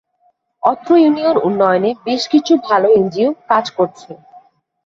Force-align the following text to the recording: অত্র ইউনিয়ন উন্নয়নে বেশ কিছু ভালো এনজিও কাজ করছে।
অত্র 0.63 0.89
ইউনিয়ন 0.97 1.37
উন্নয়নে 1.43 1.89
বেশ 2.05 2.21
কিছু 2.27 2.53
ভালো 2.67 2.87
এনজিও 2.97 3.29
কাজ 3.49 3.65
করছে। 3.77 4.11